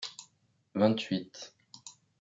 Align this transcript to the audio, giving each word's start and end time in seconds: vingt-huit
vingt-huit 0.73 1.35